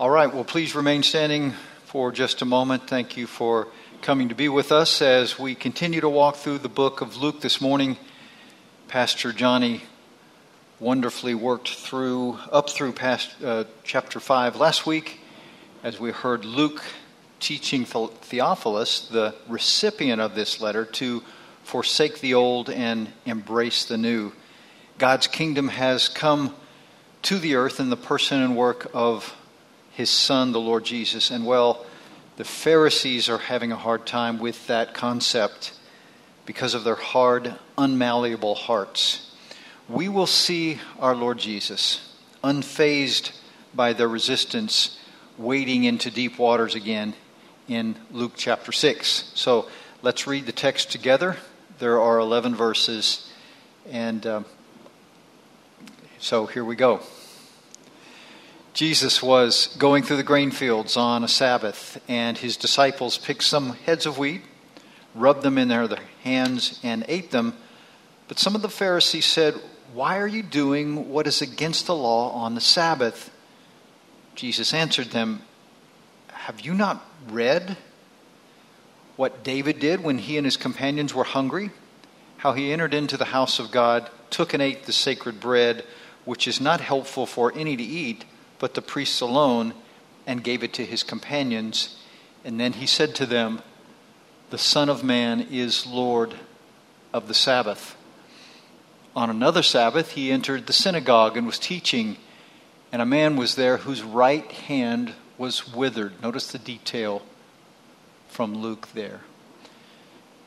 [0.00, 1.54] All right, well, please remain standing
[1.86, 2.86] for just a moment.
[2.86, 3.66] Thank you for
[4.00, 7.40] coming to be with us as we continue to walk through the book of Luke
[7.40, 7.96] this morning.
[8.86, 9.82] Pastor Johnny
[10.78, 15.18] wonderfully worked through up through past uh, chapter 5 last week
[15.82, 16.80] as we heard Luke
[17.40, 21.24] teaching Theophilus, the recipient of this letter, to
[21.64, 24.30] forsake the old and embrace the new.
[24.98, 26.54] God's kingdom has come
[27.22, 29.34] to the earth in the person and work of
[29.98, 31.32] his son, the Lord Jesus.
[31.32, 31.84] And well,
[32.36, 35.72] the Pharisees are having a hard time with that concept
[36.46, 39.34] because of their hard, unmalleable hearts.
[39.88, 42.14] We will see our Lord Jesus,
[42.44, 43.32] unfazed
[43.74, 45.00] by their resistance,
[45.36, 47.14] wading into deep waters again
[47.66, 49.32] in Luke chapter 6.
[49.34, 49.68] So
[50.02, 51.36] let's read the text together.
[51.80, 53.32] There are 11 verses,
[53.90, 54.44] and um,
[56.20, 57.00] so here we go.
[58.78, 63.70] Jesus was going through the grain fields on a Sabbath, and his disciples picked some
[63.70, 64.42] heads of wheat,
[65.16, 65.88] rubbed them in their
[66.22, 67.56] hands, and ate them.
[68.28, 69.54] But some of the Pharisees said,
[69.94, 73.32] Why are you doing what is against the law on the Sabbath?
[74.36, 75.42] Jesus answered them,
[76.28, 77.78] Have you not read
[79.16, 81.70] what David did when he and his companions were hungry?
[82.36, 85.84] How he entered into the house of God, took and ate the sacred bread,
[86.24, 88.24] which is not helpful for any to eat
[88.58, 89.74] but the priests alone,
[90.26, 91.98] and gave it to his companions.
[92.44, 93.62] And then he said to them,
[94.50, 96.34] The Son of Man is Lord
[97.12, 97.96] of the Sabbath.
[99.16, 102.18] On another Sabbath, he entered the synagogue and was teaching,
[102.92, 106.20] and a man was there whose right hand was withered.
[106.22, 107.22] Notice the detail
[108.28, 109.22] from Luke there.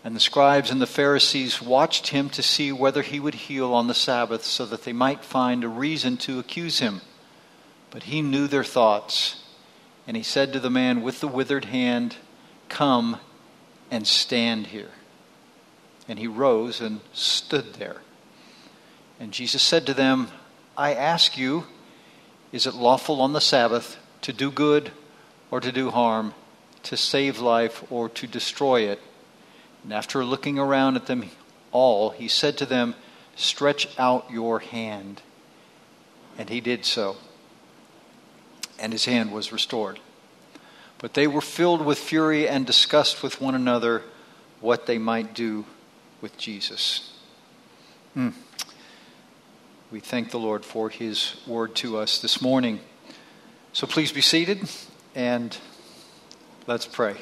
[0.04, 3.88] And the scribes and the Pharisees watched him to see whether he would heal on
[3.88, 7.02] the Sabbath so that they might find a reason to accuse him.
[7.92, 9.44] But he knew their thoughts.
[10.08, 12.16] And he said to the man with the withered hand,
[12.70, 13.20] Come
[13.92, 14.90] and stand here.
[16.08, 18.02] And he rose and stood there.
[19.20, 20.30] And Jesus said to them,
[20.76, 21.66] I ask you,
[22.52, 24.92] is it lawful on the Sabbath to do good
[25.52, 26.34] or to do harm,
[26.84, 29.00] to save life or to destroy it?
[29.84, 31.30] And after looking around at them
[31.72, 32.96] all, he said to them,
[33.36, 35.22] Stretch out your hand.
[36.38, 37.18] And he did so
[38.82, 40.00] and his hand was restored.
[40.98, 44.04] But they were filled with fury and discussed with one another
[44.60, 45.66] what they might do
[46.20, 47.14] with Jesus.
[48.16, 48.34] Mm.
[49.92, 52.80] We thank the Lord for his word to us this morning.
[53.74, 54.70] So please be seated
[55.16, 55.58] and
[56.68, 57.16] let's pray.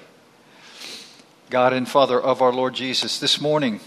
[1.50, 3.80] God and Father of our Lord Jesus, this morning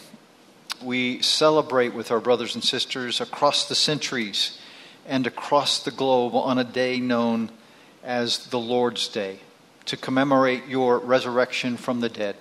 [0.82, 4.58] we celebrate with our brothers and sisters across the centuries
[5.06, 7.50] and across the globe on a day known
[8.02, 9.40] as the Lord's Day
[9.86, 12.36] to commemorate your resurrection from the dead.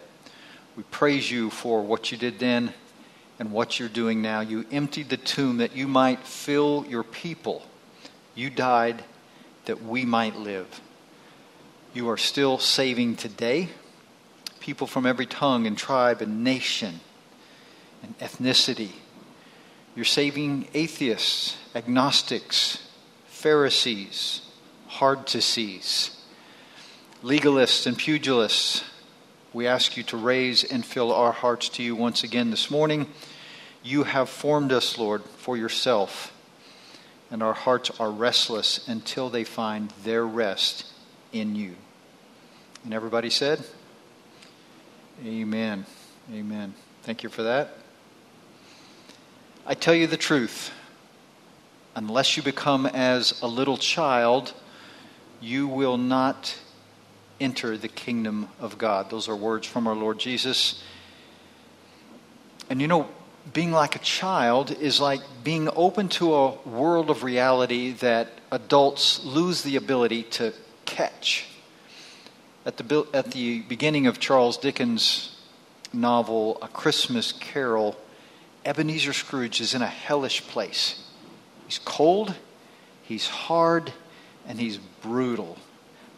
[0.75, 2.73] We praise you for what you did then
[3.39, 4.41] and what you're doing now.
[4.41, 7.65] You emptied the tomb that you might fill your people.
[8.35, 9.03] You died
[9.65, 10.81] that we might live.
[11.93, 13.69] You are still saving today
[14.61, 17.01] people from every tongue and tribe and nation
[18.03, 18.91] and ethnicity.
[19.95, 22.87] You're saving atheists, agnostics,
[23.27, 24.41] Pharisees,
[24.91, 26.11] hard to seize.
[27.23, 28.83] Legalists and pugilists,
[29.53, 33.07] we ask you to raise and fill our hearts to you once again this morning.
[33.81, 36.33] You have formed us, Lord, for yourself,
[37.31, 40.85] and our hearts are restless until they find their rest
[41.31, 41.75] in you.
[42.83, 43.63] And everybody said,
[45.25, 45.85] Amen.
[46.33, 46.73] Amen.
[47.03, 47.77] Thank you for that.
[49.65, 50.71] I tell you the truth.
[51.95, 54.53] Unless you become as a little child,
[55.41, 56.57] you will not
[57.39, 59.09] enter the kingdom of God.
[59.09, 60.83] Those are words from our Lord Jesus.
[62.69, 63.09] And you know,
[63.51, 69.25] being like a child is like being open to a world of reality that adults
[69.25, 70.53] lose the ability to
[70.85, 71.47] catch.
[72.65, 75.35] At the, at the beginning of Charles Dickens'
[75.91, 77.97] novel, A Christmas Carol,
[78.63, 81.03] Ebenezer Scrooge is in a hellish place.
[81.65, 82.35] He's cold,
[83.01, 83.91] he's hard,
[84.47, 85.57] and he's brutal,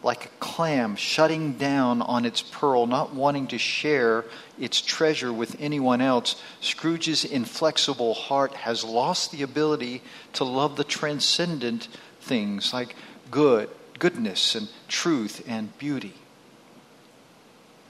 [0.02, 4.24] like a clam shutting down on its pearl, not wanting to share
[4.58, 6.40] its treasure with anyone else.
[6.60, 10.02] Scrooge's inflexible heart has lost the ability
[10.34, 11.88] to love the transcendent
[12.20, 12.94] things like
[13.30, 13.68] good,
[13.98, 16.14] goodness, and truth and beauty.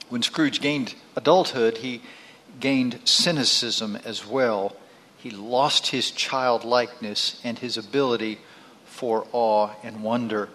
[0.09, 2.01] When Scrooge gained adulthood, he
[2.59, 4.75] gained cynicism as well.
[5.17, 8.39] He lost his childlikeness and his ability
[8.95, 10.47] for awe and wonder.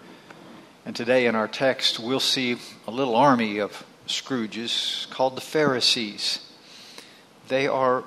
[0.83, 2.57] And today in our text, we'll see
[2.87, 6.39] a little army of Scrooges called the Pharisees.
[7.49, 8.03] They are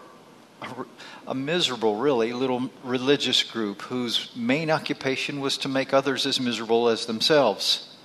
[1.29, 6.89] a, miserable, really, little religious group whose main occupation was to make others as miserable
[6.89, 7.97] as themselves.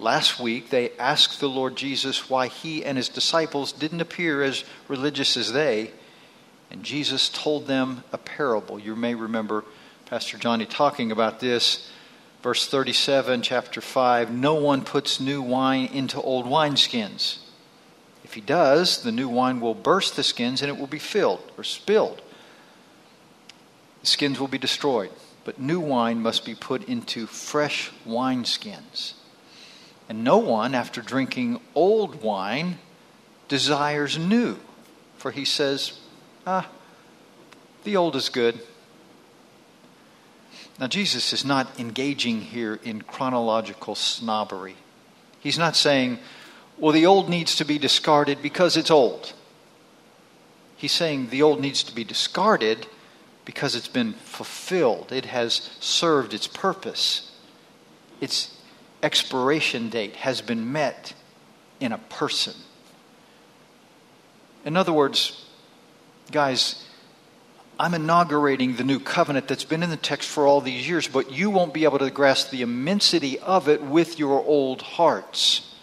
[0.00, 4.64] Last week, they asked the Lord Jesus why he and his disciples didn't appear as
[4.88, 5.92] religious as they,
[6.68, 8.80] and Jesus told them a parable.
[8.80, 9.64] You may remember
[10.08, 11.90] Pastor Johnny talking about this.
[12.42, 17.40] Verse 37, chapter 5 No one puts new wine into old wineskins.
[18.24, 21.52] If he does, the new wine will burst the skins and it will be filled
[21.58, 22.22] or spilled.
[24.00, 25.10] The skins will be destroyed,
[25.44, 29.12] but new wine must be put into fresh wineskins.
[30.08, 32.78] And no one, after drinking old wine,
[33.46, 34.56] desires new,
[35.18, 36.00] for he says,
[36.46, 36.66] Ah,
[37.84, 38.58] the old is good.
[40.78, 44.76] Now, Jesus is not engaging here in chronological snobbery.
[45.40, 46.18] He's not saying,
[46.78, 49.32] well, the old needs to be discarded because it's old.
[50.76, 52.86] He's saying the old needs to be discarded
[53.44, 57.32] because it's been fulfilled, it has served its purpose.
[58.20, 58.54] Its
[59.02, 61.14] expiration date has been met
[61.80, 62.52] in a person.
[64.64, 65.46] In other words,
[66.30, 66.84] guys,
[67.80, 71.30] I'm inaugurating the new covenant that's been in the text for all these years, but
[71.30, 75.74] you won't be able to grasp the immensity of it with your old hearts.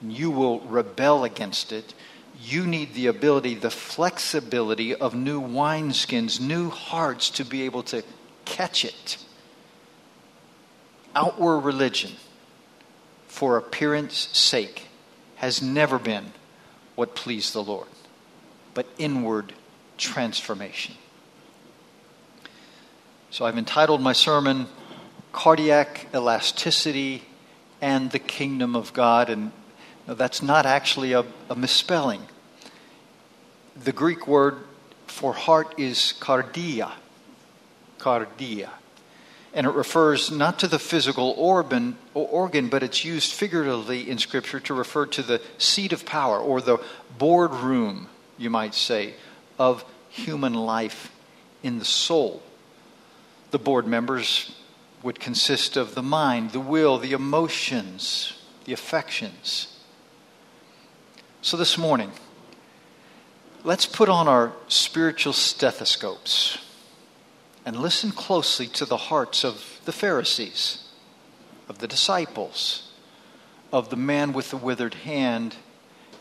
[0.00, 1.92] You will rebel against it.
[2.40, 8.02] You need the ability, the flexibility of new wineskins, new hearts to be able to
[8.46, 9.18] catch it.
[11.14, 12.12] Outward religion,
[13.28, 14.88] for appearance sake,
[15.36, 16.32] has never been
[16.94, 17.88] what pleased the Lord,
[18.72, 19.52] but inward
[19.96, 20.94] transformation.
[23.30, 24.68] So I've entitled my sermon
[25.32, 27.22] Kardiac Elasticity
[27.80, 29.50] and the Kingdom of God, and
[30.06, 32.22] that's not actually a, a misspelling.
[33.82, 34.58] The Greek word
[35.06, 36.92] for heart is cardia.
[37.98, 38.70] Cardia.
[39.52, 44.60] And it refers not to the physical organ, organ, but it's used figuratively in Scripture
[44.60, 46.78] to refer to the seat of power or the
[47.18, 49.14] boardroom, you might say,
[49.58, 51.10] of human life
[51.62, 52.42] in the soul.
[53.50, 54.54] The board members
[55.02, 59.68] would consist of the mind, the will, the emotions, the affections.
[61.42, 62.10] So this morning,
[63.62, 66.58] let's put on our spiritual stethoscopes
[67.66, 70.88] and listen closely to the hearts of the Pharisees,
[71.68, 72.90] of the disciples,
[73.72, 75.56] of the man with the withered hand,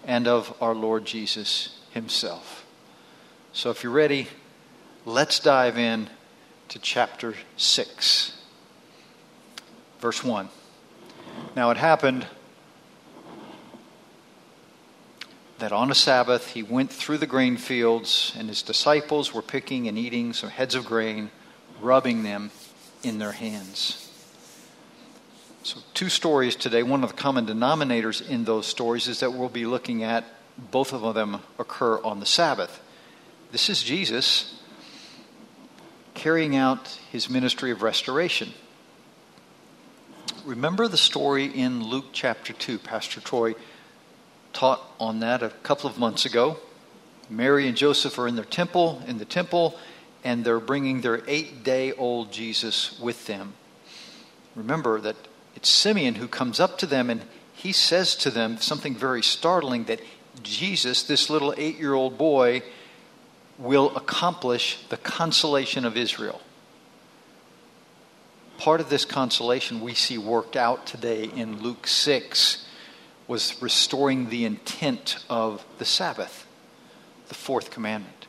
[0.05, 2.62] and of our Lord Jesus himself.
[3.55, 4.27] So if you're ready,
[5.05, 6.09] let's dive in
[6.69, 8.35] to chapter 6,
[9.99, 10.49] verse 1.
[11.55, 12.25] Now it happened
[15.59, 19.87] that on a Sabbath he went through the grain fields, and his disciples were picking
[19.87, 21.29] and eating some heads of grain,
[21.79, 22.49] rubbing them
[23.03, 24.09] in their hands.
[25.61, 26.81] So, two stories today.
[26.81, 30.25] One of the common denominators in those stories is that we'll be looking at
[30.57, 32.79] both of them occur on the Sabbath.
[33.53, 34.59] This is Jesus
[36.15, 38.51] carrying out his ministry of restoration.
[40.43, 42.79] Remember the story in Luke chapter 2.
[42.79, 43.53] Pastor Troy
[44.53, 46.57] taught on that a couple of months ago.
[47.29, 49.77] Mary and Joseph are in their temple, in the temple,
[50.23, 53.53] and they're bringing their eight day old Jesus with them.
[54.55, 57.21] Remember that it's Simeon who comes up to them and
[57.53, 60.01] he says to them something very startling that
[60.41, 62.63] Jesus, this little eight year old boy,
[63.57, 66.41] will accomplish the consolation of Israel.
[68.57, 72.65] Part of this consolation we see worked out today in Luke 6
[73.27, 76.45] was restoring the intent of the Sabbath,
[77.27, 78.27] the fourth commandment.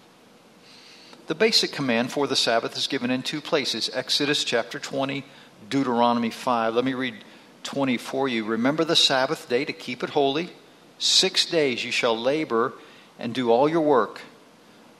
[1.26, 5.24] The basic command for the Sabbath is given in two places Exodus chapter 20,
[5.68, 6.74] Deuteronomy 5.
[6.74, 7.16] Let me read
[7.62, 8.44] 20 for you.
[8.44, 10.50] Remember the Sabbath day to keep it holy.
[10.98, 12.74] Six days you shall labor
[13.18, 14.20] and do all your work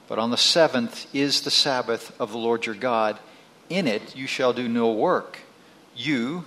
[0.07, 3.19] but on the seventh is the Sabbath of the Lord your God.
[3.69, 5.39] In it you shall do no work,
[5.95, 6.45] you,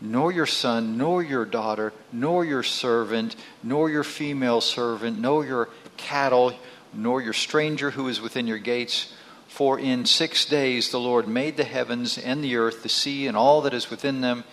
[0.00, 5.68] nor your son, nor your daughter, nor your servant, nor your female servant, nor your
[5.96, 6.54] cattle,
[6.92, 9.12] nor your stranger who is within your gates.
[9.48, 13.36] For in six days the Lord made the heavens and the earth, the sea, and
[13.36, 14.44] all that is within them,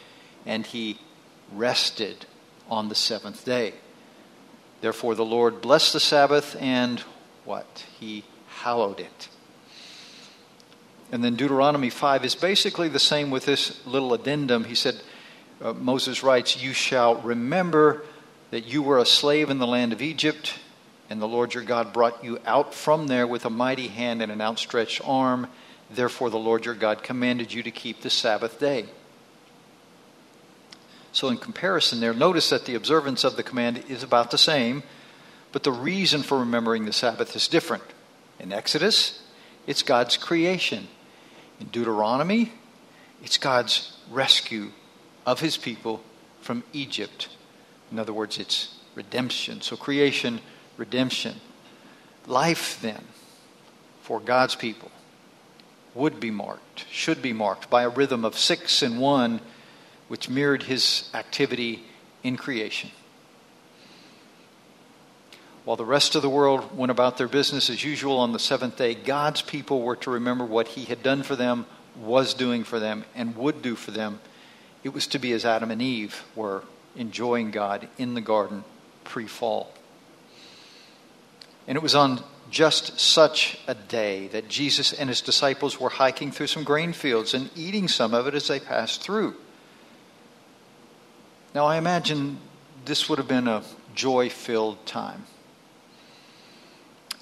[0.46, 1.00] and he
[1.54, 2.26] rested
[2.70, 3.74] on the seventh day.
[4.82, 7.04] Therefore the Lord blessed the Sabbath and
[7.46, 7.86] what?
[8.00, 8.26] He
[8.62, 9.30] hallowed it.
[11.12, 14.66] And then Deuteronomy 5 is basically the same with this little addendum.
[14.66, 15.02] He said,
[15.62, 18.04] uh, Moses writes, You shall remember
[18.52, 20.56] that you were a slave in the land of Egypt,
[21.10, 24.32] and the Lord your God brought you out from there with a mighty hand and
[24.32, 25.48] an outstretched arm.
[25.90, 28.88] Therefore, the Lord your God commanded you to keep the Sabbath day.
[31.14, 34.84] So, in comparison, there, notice that the observance of the command is about the same,
[35.54, 37.84] but the reason for remembering the Sabbath is different.
[38.40, 39.22] In Exodus,
[39.66, 40.88] it's God's creation.
[41.60, 42.52] In Deuteronomy,
[43.24, 44.72] it's God's rescue
[45.26, 46.02] of his people
[46.42, 47.30] from Egypt.
[47.92, 49.62] In other words, it's redemption.
[49.62, 50.40] So, creation,
[50.78, 51.36] redemption.
[52.26, 53.04] Life, then,
[54.02, 54.92] for God's people
[55.96, 59.42] would be marked, should be marked by a rhythm of six and one,
[60.08, 61.84] which mirrored his activity
[62.24, 62.92] in creation.
[65.68, 68.78] While the rest of the world went about their business as usual on the seventh
[68.78, 71.66] day, God's people were to remember what he had done for them,
[72.00, 74.22] was doing for them, and would do for them.
[74.86, 76.64] It was to be as Adam and Eve were
[76.96, 78.64] enjoying God in the garden
[79.04, 79.74] pre fall.
[81.68, 86.32] And it was on just such a day that Jesus and his disciples were hiking
[86.32, 89.36] through some grain fields and eating some of it as they passed through.
[91.54, 92.38] Now, I imagine
[92.86, 93.64] this would have been a
[93.96, 95.26] joy filled time.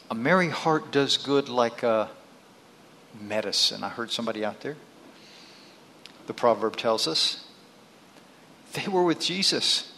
[0.10, 2.10] A merry heart does good like a
[3.20, 3.84] medicine.
[3.84, 4.78] I heard somebody out there.
[6.28, 7.46] The proverb tells us
[8.74, 9.92] they were with Jesus,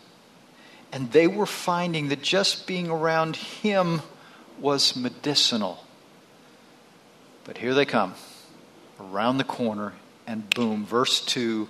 [0.92, 4.02] and they were finding that just being around him
[4.60, 5.84] was medicinal.
[7.44, 8.14] But here they come,
[9.00, 9.94] around the corner,
[10.26, 11.68] and boom, verse 2.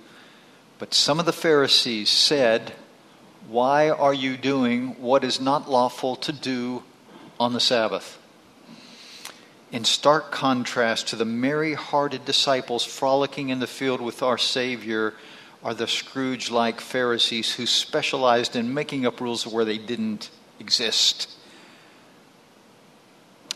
[0.78, 2.72] But some of the Pharisees said,
[3.48, 6.82] Why are you doing what is not lawful to do
[7.40, 8.17] on the Sabbath?
[9.70, 15.14] In stark contrast to the merry hearted disciples frolicking in the field with our Savior,
[15.62, 21.30] are the Scrooge like Pharisees who specialized in making up rules where they didn't exist.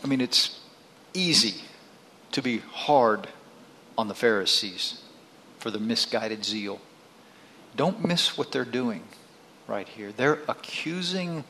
[0.03, 0.59] I mean, it's
[1.13, 1.61] easy
[2.31, 3.27] to be hard
[3.97, 5.01] on the Pharisees
[5.59, 6.81] for the misguided zeal.
[7.75, 9.03] Don't miss what they're doing
[9.67, 10.11] right here.
[10.11, 11.45] They're accusing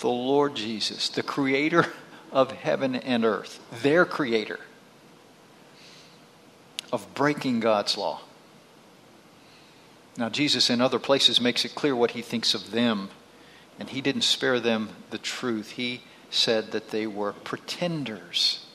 [0.00, 1.92] the Lord Jesus, the creator
[2.34, 4.58] of heaven and earth, their creator,
[6.92, 8.20] of breaking God's law.
[10.18, 13.08] Now, Jesus in other places makes it clear what he thinks of them,
[13.78, 15.70] and he didn't spare them the truth.
[15.72, 18.66] He said that they were pretenders.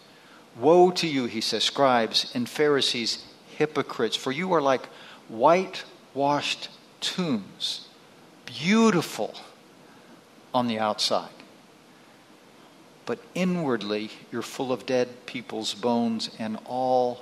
[0.58, 3.26] Woe to you, he says, scribes and Pharisees,
[3.58, 4.88] hypocrites, for you are like
[5.28, 6.70] whitewashed
[7.02, 7.88] tombs,
[8.46, 9.36] beautiful
[10.54, 11.30] on the outside.
[13.10, 17.22] But inwardly, you're full of dead people's bones and all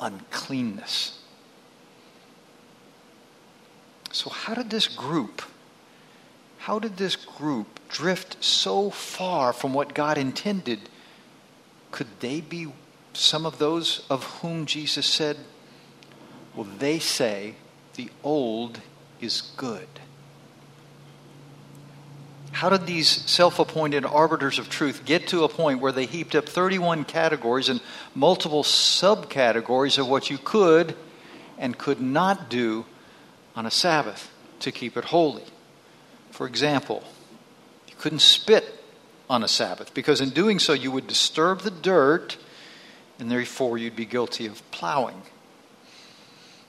[0.00, 1.20] uncleanness.
[4.10, 5.42] So, how did this group
[6.58, 10.88] how did this group drift so far from what God intended?
[11.92, 12.66] Could they be
[13.12, 15.36] some of those of whom Jesus said,
[16.56, 17.54] Well, they say
[17.94, 18.80] the old
[19.20, 20.00] is good?
[22.52, 26.34] How did these self appointed arbiters of truth get to a point where they heaped
[26.34, 27.80] up 31 categories and
[28.14, 30.96] multiple subcategories of what you could
[31.58, 32.86] and could not do
[33.54, 34.30] on a Sabbath
[34.60, 35.44] to keep it holy?
[36.30, 37.02] For example,
[37.88, 38.64] you couldn't spit
[39.28, 42.36] on a Sabbath because in doing so you would disturb the dirt
[43.18, 45.22] and therefore you'd be guilty of plowing.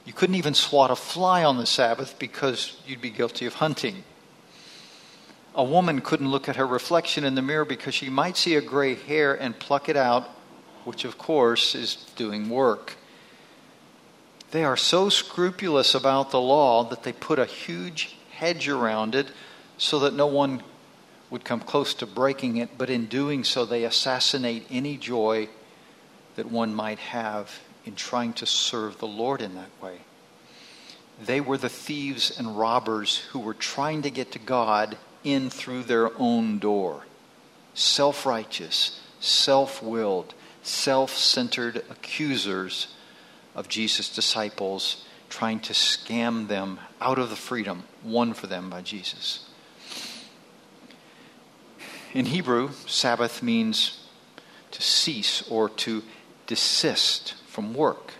[0.06, 4.04] You couldn't even swat a fly on the Sabbath because you'd be guilty of hunting.
[5.53, 8.62] A woman couldn't look at her reflection in the mirror because she might see a
[8.62, 10.29] gray hair and pluck it out,
[10.86, 12.96] which of course is doing work.
[14.51, 19.27] They are so scrupulous about the law that they put a huge hedge around it
[19.77, 20.63] so that no one
[21.29, 25.48] would come close to breaking it, but in doing so, they assassinate any joy
[26.36, 30.00] that one might have in trying to serve the Lord in that way.
[31.24, 35.84] They were the thieves and robbers who were trying to get to God in through
[35.84, 37.06] their own door.
[37.74, 42.94] Self righteous, self willed, self centered accusers
[43.56, 48.82] of Jesus' disciples, trying to scam them out of the freedom won for them by
[48.82, 49.48] Jesus.
[52.13, 54.06] In Hebrew, Sabbath means
[54.72, 56.04] to cease or to
[56.48, 58.13] desist from work.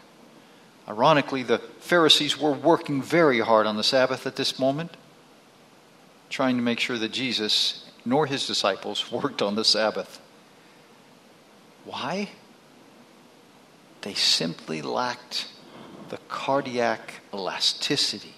[0.88, 4.96] Ironically, the Pharisees were working very hard on the Sabbath at this moment,
[6.31, 10.19] trying to make sure that Jesus nor his disciples worked on the Sabbath.
[11.85, 12.29] Why?
[14.01, 15.47] They simply lacked
[16.09, 18.33] the cardiac elasticity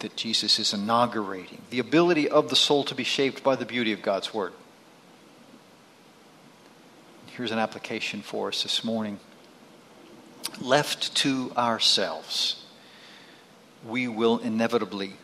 [0.00, 3.92] that Jesus is inaugurating the ability of the soul to be shaped by the beauty
[3.92, 4.52] of God's Word.
[7.26, 9.18] Here's an application for us this morning.
[10.60, 12.64] Left to ourselves,
[13.86, 15.14] we will inevitably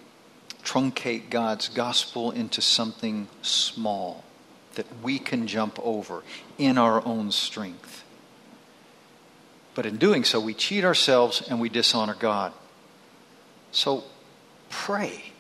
[0.64, 4.25] truncate God's gospel into something small
[4.75, 6.23] that we can jump over
[6.59, 8.04] in our own strength.
[9.75, 12.52] But in doing so, we cheat ourselves and we dishonor God.
[13.71, 14.04] So
[14.69, 15.33] pray.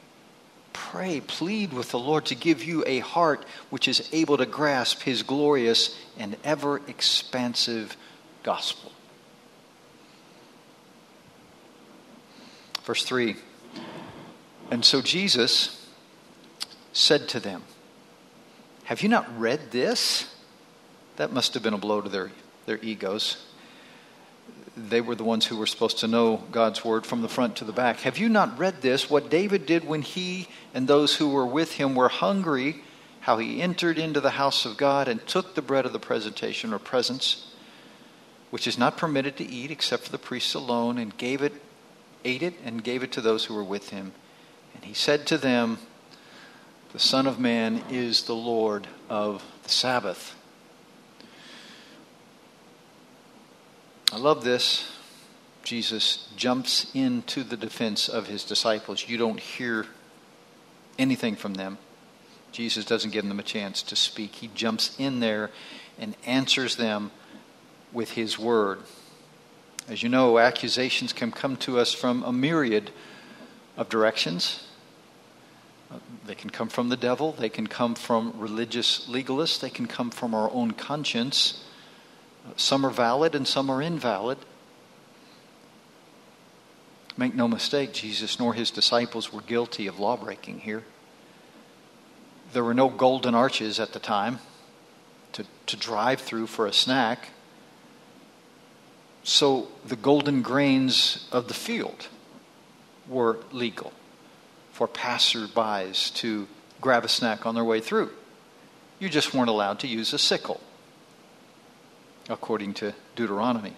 [0.72, 5.02] Pray, plead with the Lord to give you a heart which is able to grasp
[5.02, 7.96] his glorious and ever expansive
[8.42, 8.92] gospel.
[12.84, 13.36] Verse 3
[14.72, 15.86] And so Jesus
[16.92, 17.62] said to them,
[18.84, 20.34] Have you not read this?
[21.16, 22.32] That must have been a blow to their,
[22.66, 23.44] their egos
[24.76, 27.64] they were the ones who were supposed to know God's word from the front to
[27.64, 28.00] the back.
[28.00, 29.10] Have you not read this?
[29.10, 32.82] What David did when he and those who were with him were hungry,
[33.20, 36.72] how he entered into the house of God and took the bread of the presentation
[36.72, 37.52] or presence,
[38.50, 41.52] which is not permitted to eat except for the priests alone, and gave it,
[42.24, 44.12] ate it, and gave it to those who were with him.
[44.74, 45.78] And he said to them,
[46.92, 50.34] The Son of Man is the Lord of the Sabbath.
[54.12, 54.88] I love this.
[55.62, 59.08] Jesus jumps into the defense of his disciples.
[59.08, 59.86] You don't hear
[60.98, 61.78] anything from them.
[62.50, 64.34] Jesus doesn't give them a chance to speak.
[64.36, 65.50] He jumps in there
[65.98, 67.10] and answers them
[67.92, 68.80] with his word.
[69.88, 72.90] As you know, accusations can come to us from a myriad
[73.76, 74.66] of directions.
[75.90, 79.86] Uh, they can come from the devil, they can come from religious legalists, they can
[79.86, 81.64] come from our own conscience.
[82.46, 84.38] Uh, some are valid and some are invalid.
[87.16, 90.84] Make no mistake, Jesus nor his disciples were guilty of lawbreaking here.
[92.52, 94.38] There were no golden arches at the time
[95.32, 97.30] to, to drive through for a snack.
[99.24, 102.08] So the golden grains of the field
[103.12, 103.92] were legal
[104.72, 106.48] for passerbys to
[106.80, 108.10] grab a snack on their way through.
[108.98, 110.60] You just weren't allowed to use a sickle
[112.28, 113.74] according to Deuteronomy.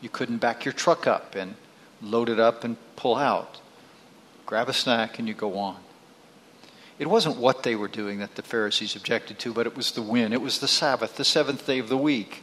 [0.00, 1.54] You couldn't back your truck up and
[2.00, 3.60] load it up and pull out.
[4.46, 5.76] Grab a snack and you go on.
[6.98, 10.02] It wasn't what they were doing that the Pharisees objected to, but it was the
[10.02, 10.32] when.
[10.32, 12.42] It was the Sabbath, the seventh day of the week.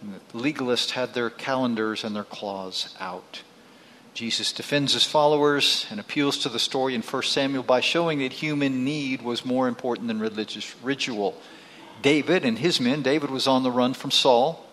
[0.00, 3.42] And the legalists had their calendars and their claws out.
[4.14, 8.32] Jesus defends his followers and appeals to the story in 1 Samuel by showing that
[8.32, 11.40] human need was more important than religious ritual.
[12.02, 14.66] David and his men, David was on the run from Saul.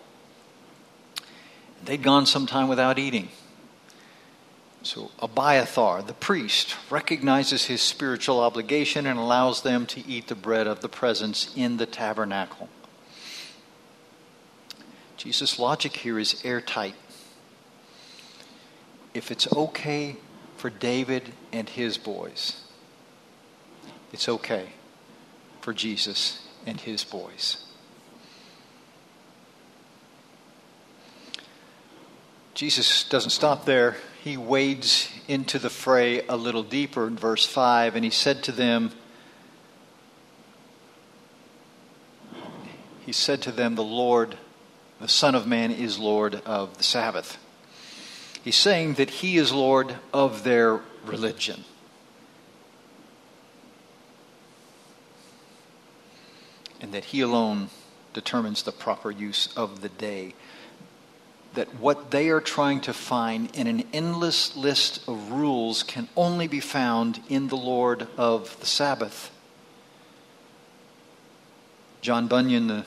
[1.84, 3.28] They'd gone some time without eating.
[4.82, 10.66] So Abiathar, the priest, recognizes his spiritual obligation and allows them to eat the bread
[10.66, 12.68] of the presence in the tabernacle.
[15.16, 16.94] Jesus' logic here is airtight.
[19.14, 20.16] If it's okay
[20.56, 22.64] for David and his boys,
[24.12, 24.70] it's okay
[25.60, 27.64] for Jesus and his boys.
[32.54, 33.96] Jesus doesn't stop there.
[34.24, 38.52] He wades into the fray a little deeper in verse 5, and he said to
[38.52, 38.90] them,
[43.06, 44.36] He said to them, The Lord,
[45.00, 47.38] the Son of Man, is Lord of the Sabbath.
[48.42, 51.64] He's saying that he is Lord of their religion.
[56.80, 57.70] and that He alone
[58.14, 60.34] determines the proper use of the day.
[61.54, 66.46] That what they are trying to find in an endless list of rules can only
[66.46, 69.30] be found in the Lord of the Sabbath.
[72.00, 72.86] John Bunyan, the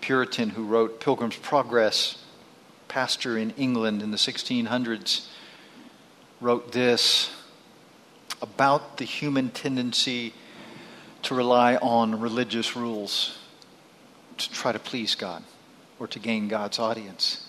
[0.00, 2.22] Puritan who wrote Pilgrim's Progress,
[2.88, 5.26] pastor in England in the 1600s,
[6.40, 7.30] wrote this
[8.40, 10.32] about the human tendency
[11.22, 13.38] to rely on religious rules
[14.36, 15.42] to try to please God
[15.98, 17.48] or to gain God's audience.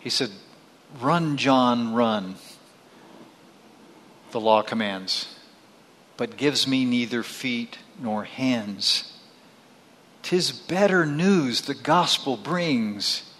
[0.00, 0.30] He said,
[1.00, 2.36] Run, John, run.
[4.32, 5.34] The law commands,
[6.16, 9.13] but gives me neither feet nor hands.
[10.24, 13.30] Tis better news the gospel brings.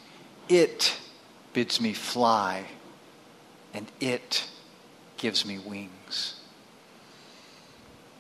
[0.51, 0.95] It
[1.55, 2.67] bids me fly,
[3.73, 4.47] and it
[5.17, 6.39] gives me wings.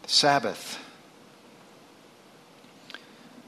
[0.03, 0.79] The Sabbath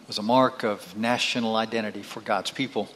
[0.07, 2.90] was a mark of national identity for God's people.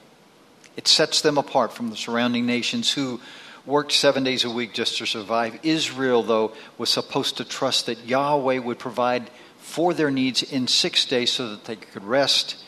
[0.77, 3.19] It sets them apart from the surrounding nations who
[3.65, 5.59] worked seven days a week just to survive.
[5.63, 9.31] Israel, though, was supposed to trust that Yahweh would provide
[9.61, 12.65] for their needs in six days so that they could rest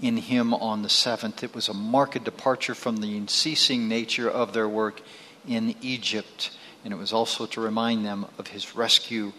[0.00, 1.42] in Him on the seventh.
[1.42, 5.02] It was a marked departure from the unceasing nature of their work
[5.46, 6.56] in Egypt.
[6.84, 9.32] And it was also to remind them of His rescue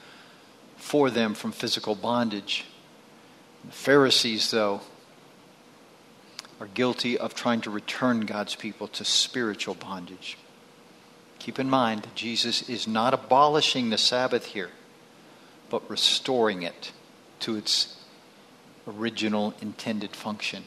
[0.75, 2.65] for them from physical bondage.
[3.65, 4.81] The Pharisees, though,
[6.59, 10.37] are guilty of trying to return God's people to spiritual bondage.
[11.39, 14.71] Keep in mind that Jesus is not abolishing the Sabbath here,
[15.69, 16.91] but restoring it
[17.41, 17.99] to its
[18.87, 20.63] original intended function.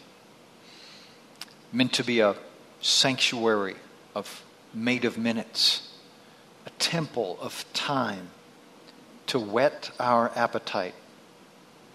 [1.73, 2.37] Meant to be a
[2.81, 3.77] sanctuary
[4.15, 4.43] of
[4.75, 5.93] made of minutes,
[6.67, 8.31] a temple of time
[9.27, 10.95] to whet our appetite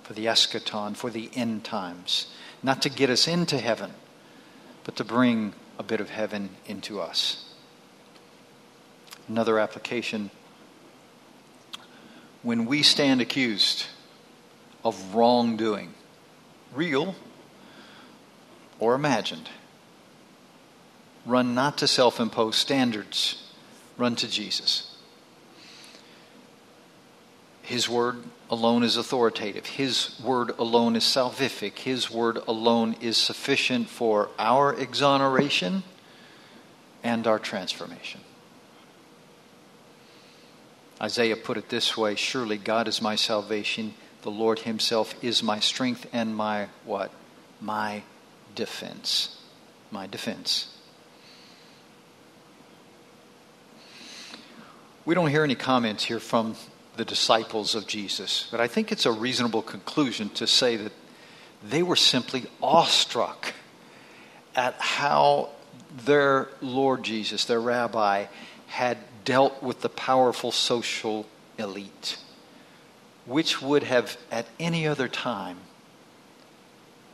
[0.04, 2.28] for the eschaton, for the end times
[2.66, 3.92] not to get us into heaven,
[4.84, 7.54] but to bring a bit of heaven into us.
[9.28, 10.32] Another application
[12.42, 13.86] when we stand accused
[14.86, 15.94] of wrongdoing,
[16.74, 17.16] real
[18.80, 19.50] or imagined,
[21.26, 23.52] run not to self imposed standards,
[23.98, 24.96] run to Jesus.
[27.64, 29.66] His word alone is authoritative.
[29.66, 31.80] His word alone is salvific.
[31.80, 35.82] His word alone is sufficient for our exoneration
[37.04, 38.22] and our transformation.
[41.02, 43.96] Isaiah put it this way Surely God is my salvation.
[44.26, 47.12] The Lord Himself is my strength and my what?
[47.62, 48.02] My
[48.56, 49.38] defense.
[49.92, 50.76] My defense.
[55.06, 56.56] We don't hear any comments here from
[56.96, 58.48] the disciples of Jesus.
[58.50, 60.92] But I think it's a reasonable conclusion to say that
[61.64, 63.54] they were simply awestruck
[64.56, 65.50] at how
[66.04, 68.26] their Lord Jesus, their rabbi,
[68.66, 71.28] had dealt with the powerful social
[71.60, 72.18] elite,
[73.26, 75.58] which would have at any other time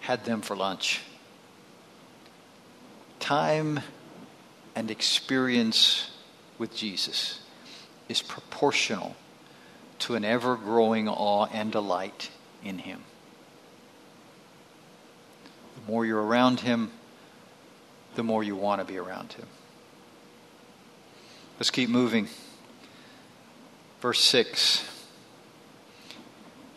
[0.02, 1.02] had them for lunch.
[3.20, 3.80] Time
[4.76, 6.12] and experience
[6.58, 7.40] with Jesus
[8.10, 9.16] is proportional
[10.00, 12.30] to an ever growing awe and delight
[12.64, 13.02] in Him.
[15.76, 16.92] The more you're around Him,
[18.16, 19.46] the more you want to be around Him.
[21.60, 22.28] Let's keep moving.
[24.02, 24.84] Verse 6.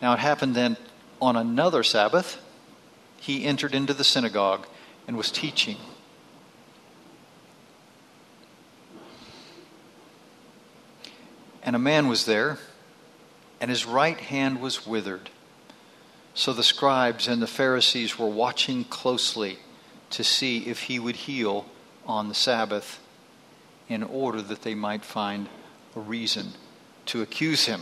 [0.05, 0.77] Now it happened then
[1.19, 2.39] on another Sabbath,
[3.19, 4.67] he entered into the synagogue
[5.07, 5.77] and was teaching.
[11.63, 12.59] And a man was there
[13.59, 15.31] and his right hand was withered.
[16.35, 19.57] So the scribes and the Pharisees were watching closely
[20.11, 21.65] to see if he would heal
[22.05, 22.99] on the Sabbath
[23.89, 25.49] in order that they might find
[25.95, 26.49] a reason
[27.07, 27.81] to accuse him.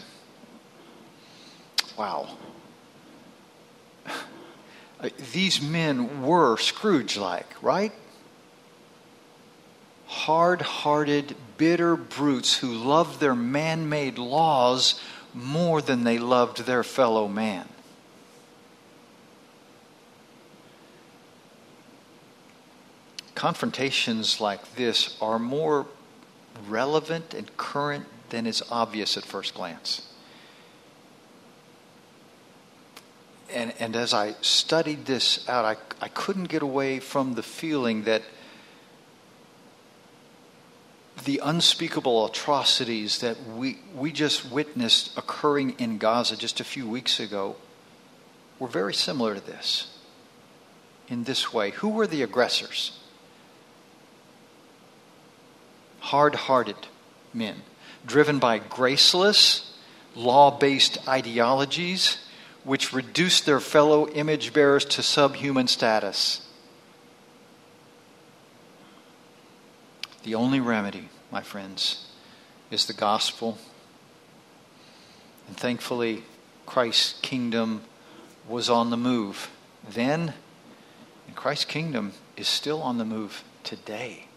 [1.98, 2.38] Wow.
[5.04, 7.92] Uh, these men were Scrooge like, right?
[10.08, 15.02] Hard hearted, bitter brutes who loved their man made laws
[15.34, 17.68] more than they loved their fellow man.
[23.36, 25.88] Confrontations like this are more
[26.68, 30.13] relevant and current than is obvious at first glance.
[33.54, 38.04] And, and as I studied this out, I, I couldn't get away from the feeling
[38.04, 38.24] that
[41.26, 47.20] the unspeakable atrocities that we, we just witnessed occurring in Gaza just a few weeks
[47.20, 47.56] ago
[48.60, 49.96] were very similar to this
[51.08, 51.70] in this way.
[51.72, 53.00] Who were the aggressors?
[56.00, 56.88] Hard hearted
[57.34, 57.62] men,
[58.06, 59.72] driven by graceless,
[60.16, 62.18] law based ideologies
[62.64, 66.48] which reduced their fellow image bearers to subhuman status.
[70.24, 72.08] The only remedy, my friends,
[72.72, 73.58] is the gospel.
[75.48, 76.24] And thankfully,
[76.66, 77.82] Christ's kingdom
[78.48, 79.50] was on the move
[79.90, 80.34] then,
[81.28, 84.28] and Christ's kingdom is still on the move today.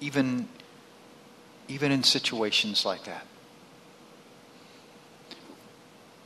[0.00, 0.48] Even,
[1.66, 3.26] even in situations like that.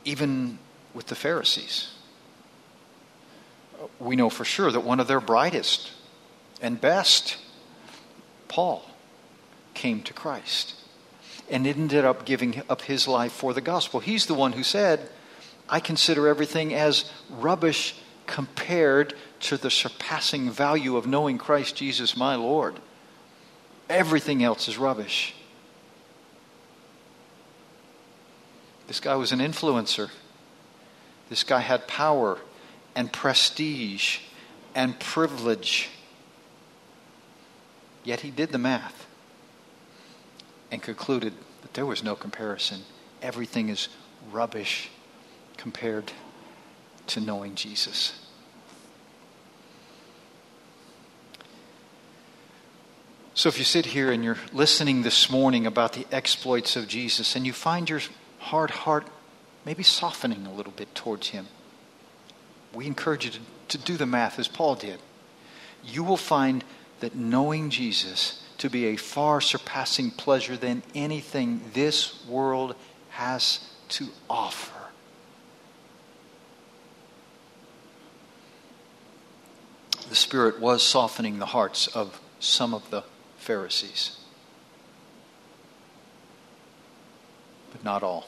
[0.05, 0.59] Even
[0.93, 1.93] with the Pharisees
[3.99, 5.91] we know for sure that one of their brightest
[6.61, 7.37] and best,
[8.47, 8.83] Paul,
[9.73, 10.75] came to Christ
[11.49, 13.99] and ended up giving up his life for the gospel.
[13.99, 15.09] He's the one who said,
[15.67, 17.95] I consider everything as rubbish
[18.27, 22.75] compared to the surpassing value of knowing Christ Jesus, my Lord.
[23.89, 25.33] Everything else is rubbish.
[28.89, 30.09] This guy was an influencer.
[31.29, 32.39] This guy had power
[32.95, 34.17] and prestige
[34.73, 35.89] and privilege.
[38.03, 39.05] Yet he did the math
[40.71, 42.81] and concluded that there was no comparison.
[43.21, 43.89] Everything is
[44.31, 44.89] rubbish
[45.55, 46.11] compared
[47.05, 48.25] to knowing Jesus.
[53.35, 57.35] So, if you sit here and you're listening this morning about the exploits of Jesus
[57.35, 58.01] and you find your
[58.39, 59.07] hard heart
[59.65, 61.47] maybe softening a little bit towards Him,
[62.73, 64.99] we encourage you to, to do the math as Paul did.
[65.83, 66.63] You will find
[66.99, 72.75] that knowing Jesus to be a far surpassing pleasure than anything this world
[73.11, 74.73] has to offer.
[80.09, 83.03] The Spirit was softening the hearts of some of the
[83.37, 84.18] Pharisees,
[87.79, 88.27] but not all.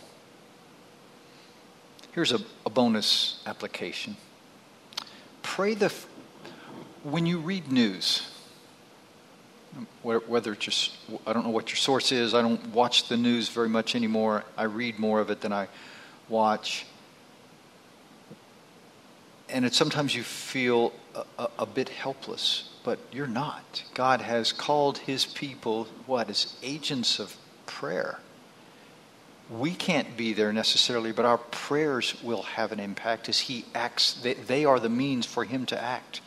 [2.14, 4.18] Here's a, a bonus application.
[5.44, 5.94] Pray the,
[7.04, 8.28] when you read news,
[10.04, 12.34] whether it's just, I don't know what your source is.
[12.34, 14.44] I don't watch the news very much anymore.
[14.58, 15.68] I read more of it than I
[16.28, 16.86] watch.
[19.50, 23.84] And it, sometimes you feel a, a, a bit helpless, but you're not.
[23.94, 28.20] God has called his people, what, as agents of prayer.
[29.52, 34.14] We can't be there necessarily, but our prayers will have an impact as he acts.
[34.14, 36.22] They, they are the means for him to act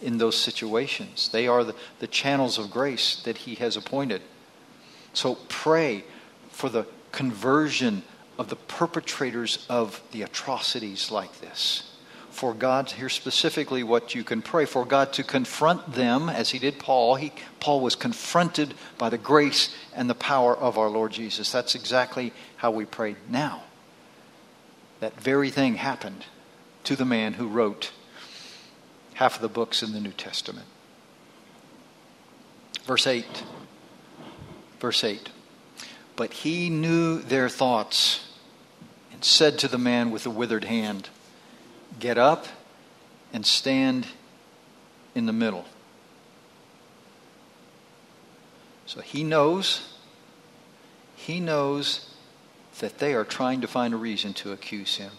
[0.00, 1.28] in those situations.
[1.28, 4.22] They are the, the channels of grace that He has appointed.
[5.12, 6.04] So pray
[6.50, 8.02] for the conversion
[8.38, 11.89] of the perpetrators of the atrocities like this.
[12.40, 16.58] For God, here specifically what you can pray, for God to confront them as He
[16.58, 17.16] did Paul.
[17.16, 21.52] He, Paul was confronted by the grace and the power of our Lord Jesus.
[21.52, 23.64] That's exactly how we pray now.
[25.00, 26.24] That very thing happened
[26.84, 27.92] to the man who wrote
[29.12, 30.66] half of the books in the New Testament.
[32.84, 33.44] Verse 8.
[34.78, 35.28] Verse 8.
[36.16, 38.26] But he knew their thoughts
[39.12, 41.10] and said to the man with the withered hand,
[41.98, 42.46] Get up
[43.32, 44.06] and stand
[45.14, 45.64] in the middle.
[48.86, 49.94] So he knows,
[51.14, 52.10] he knows
[52.80, 55.12] that they are trying to find a reason to accuse him.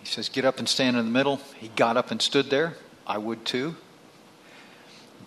[0.00, 1.40] He says, Get up and stand in the middle.
[1.58, 2.74] He got up and stood there.
[3.06, 3.76] I would too.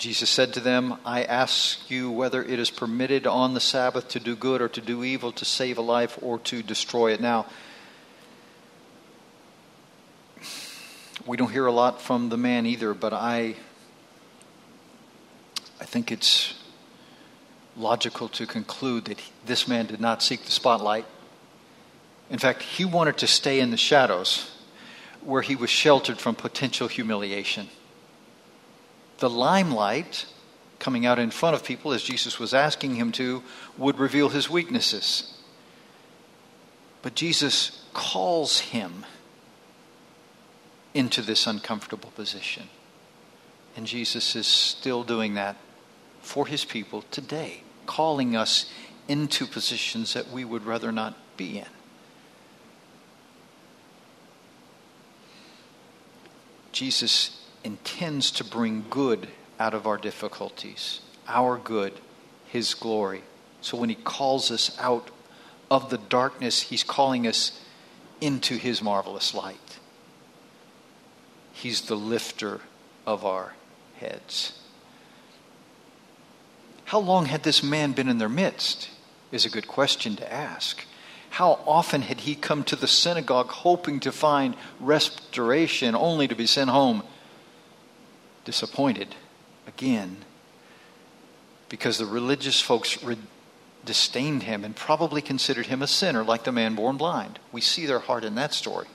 [0.02, 4.20] Jesus said to them, I ask you whether it is permitted on the Sabbath to
[4.20, 7.22] do good or to do evil, to save a life or to destroy it.
[7.22, 7.46] Now,
[11.28, 13.58] we don't hear a lot from the man either, but I,
[15.80, 16.56] I think it's
[17.78, 21.06] logical to conclude that this man did not seek the spotlight.
[22.32, 24.50] In fact, he wanted to stay in the shadows
[25.24, 27.70] where he was sheltered from potential humiliation.
[29.21, 30.25] The limelight
[30.79, 33.43] coming out in front of people, as Jesus was asking him to,
[33.77, 35.38] would reveal his weaknesses.
[37.03, 39.05] But Jesus calls him
[40.95, 42.63] into this uncomfortable position.
[43.77, 45.55] And Jesus is still doing that
[46.21, 48.71] for his people today, calling us
[49.07, 51.67] into positions that we would rather not be in.
[56.71, 59.28] Jesus intends to bring good
[59.60, 61.93] out of our difficulties, our good,
[62.47, 63.24] His glory.
[63.62, 65.10] So when He calls us out
[65.69, 67.60] of the darkness, He's calling us
[68.19, 69.80] into His marvelous light.
[71.54, 72.62] He's the lifter
[73.06, 73.54] of our
[73.97, 74.60] heads.
[76.86, 78.89] How long had this man been in their midst?
[79.32, 80.84] Is a good question to ask.
[81.30, 86.45] How often had he come to the synagogue hoping to find restoration only to be
[86.45, 87.04] sent home
[88.45, 89.15] disappointed
[89.67, 90.17] again
[91.69, 93.17] because the religious folks re-
[93.86, 97.39] disdained him and probably considered him a sinner like the man born blind.
[97.51, 98.88] We see their heart in that story.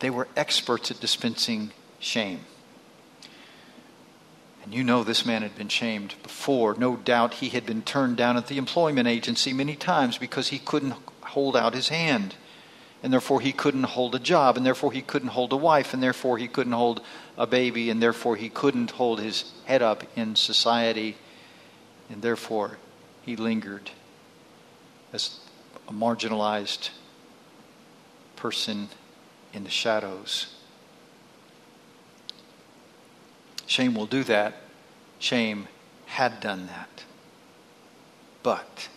[0.00, 2.40] They were experts at dispensing shame.
[4.64, 6.74] And you know this man had been shamed before.
[6.74, 10.58] No doubt he had been turned down at the employment agency many times because he
[10.58, 12.36] couldn't hold out his hand.
[13.02, 16.00] And therefore he couldn't hold a job, and therefore he couldn't hold a wife, and
[16.02, 17.00] therefore he couldn't hold
[17.36, 21.16] a baby, and therefore he couldn't hold his head up in society,
[22.10, 22.78] and therefore
[23.22, 23.90] he lingered
[25.12, 25.40] as
[25.88, 26.90] a marginalized
[28.36, 28.88] person
[29.52, 30.54] in the shadows.
[33.66, 34.54] Shame will do that.
[35.18, 35.68] Shame
[36.06, 37.04] had done that.
[38.42, 38.88] But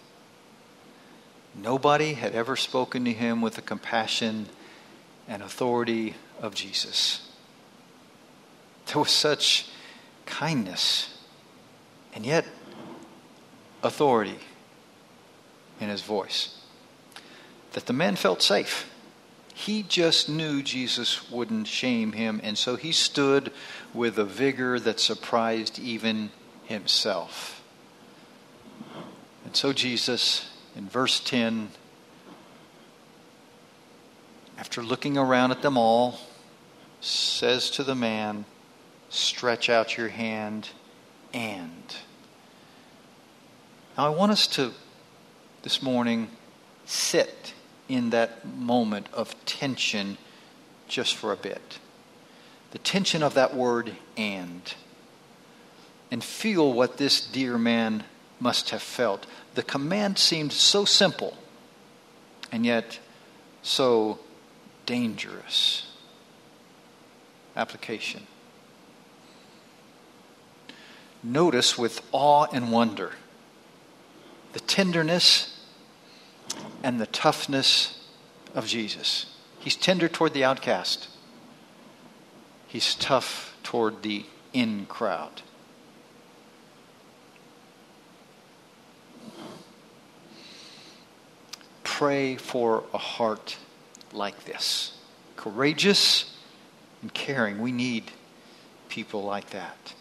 [1.53, 4.47] nobody had ever spoken to him with the compassion
[5.27, 7.24] and authority of Jesus.
[8.87, 9.69] There was such
[10.25, 11.17] kindness
[12.13, 12.45] and yet
[13.83, 14.39] authority
[15.79, 16.57] in his voice
[17.73, 18.89] that the man felt safe.
[19.53, 23.51] He just knew Jesus wouldn't shame him, and so he stood
[23.93, 26.31] with a vigor that surprised even
[26.63, 27.61] himself.
[29.45, 31.69] And so Jesus, in verse 10,
[34.57, 36.19] after looking around at them all,
[37.01, 38.45] says to the man,
[39.15, 40.67] Stretch out your hand
[41.33, 41.95] and.
[43.97, 44.73] Now, I want us to,
[45.63, 46.27] this morning,
[46.83, 47.53] sit
[47.87, 50.17] in that moment of tension
[50.89, 51.79] just for a bit.
[52.71, 54.73] The tension of that word and.
[56.11, 58.03] And feel what this dear man
[58.41, 59.25] must have felt.
[59.53, 61.37] The command seemed so simple
[62.51, 62.99] and yet
[63.61, 64.19] so
[64.85, 65.87] dangerous.
[67.55, 68.27] Application.
[71.25, 73.13] Notice with awe and wonder
[74.53, 75.59] the tenderness
[76.83, 78.07] and the toughness
[78.53, 79.25] of Jesus.
[79.59, 81.07] He's tender toward the outcast,
[82.67, 85.41] he's tough toward the in crowd.
[91.83, 93.57] Pray for a heart
[94.13, 94.95] like this
[95.37, 96.37] courageous
[97.01, 97.59] and caring.
[97.59, 98.11] We need
[98.89, 99.95] people like that.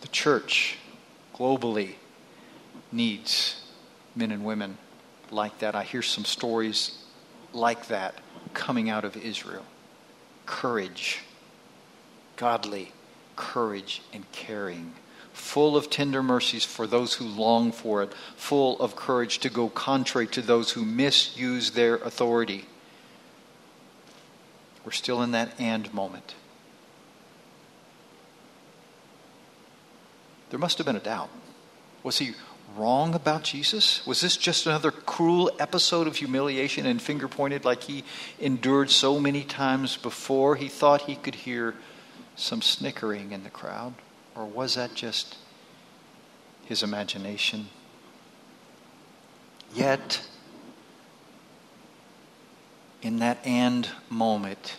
[0.00, 0.78] The church
[1.34, 1.94] globally
[2.92, 3.64] needs
[4.14, 4.78] men and women
[5.30, 5.74] like that.
[5.74, 6.98] I hear some stories
[7.52, 8.14] like that
[8.54, 9.64] coming out of Israel.
[10.46, 11.20] Courage,
[12.36, 12.92] godly
[13.36, 14.92] courage and caring,
[15.32, 19.68] full of tender mercies for those who long for it, full of courage to go
[19.68, 22.66] contrary to those who misuse their authority.
[24.84, 26.34] We're still in that and moment.
[30.50, 31.30] There must have been a doubt.
[32.02, 32.34] Was he
[32.76, 34.06] wrong about Jesus?
[34.06, 38.04] Was this just another cruel episode of humiliation and finger pointed like he
[38.38, 40.56] endured so many times before?
[40.56, 41.74] He thought he could hear
[42.36, 43.94] some snickering in the crowd.
[44.34, 45.36] Or was that just
[46.64, 47.68] his imagination?
[49.74, 50.22] Yet,
[53.02, 54.76] in that and moment,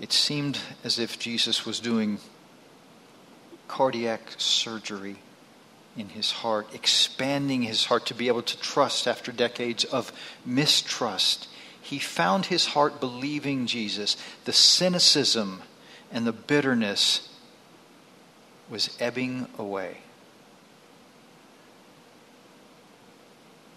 [0.00, 2.18] it seemed as if Jesus was doing
[3.72, 5.16] cardiac surgery
[5.96, 10.12] in his heart, expanding his heart to be able to trust after decades of
[10.44, 11.48] mistrust.
[11.80, 14.18] He found his heart believing Jesus.
[14.44, 15.62] The cynicism
[16.12, 17.30] and the bitterness
[18.68, 19.98] was ebbing away.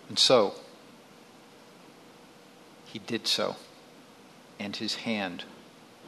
[0.10, 0.56] And so,
[2.86, 3.56] he did so,
[4.60, 5.46] and his hand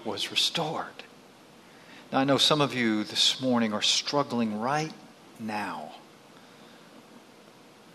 [0.04, 1.04] was restored.
[2.12, 4.94] Now, I know some of you this morning are struggling right
[5.40, 5.96] now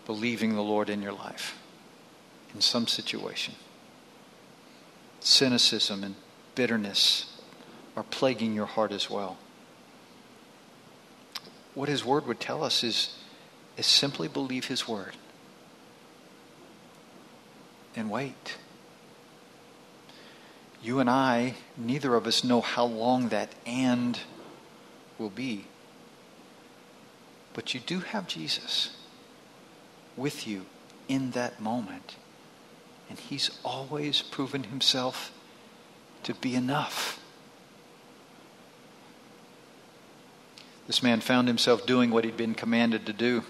[0.05, 1.57] believing the Lord in your life
[2.53, 3.55] in some situation.
[5.19, 6.15] Cynicism and
[6.53, 7.37] bitterness
[7.95, 9.37] are plaguing your heart as well.
[11.73, 13.17] What His Word would tell us is,
[13.77, 15.15] is simply believe His Word
[17.95, 18.57] and wait.
[20.83, 24.19] You and I, neither of us know how long that and
[25.17, 25.65] will be.
[27.53, 28.97] But you do have Jesus
[30.17, 30.65] with you
[31.07, 32.17] in that moment.
[33.09, 35.31] And he's always proven himself
[36.23, 37.19] to be enough.
[40.87, 43.43] This man found himself doing what he'd been commanded to do.